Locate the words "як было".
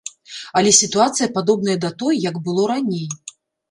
2.29-2.69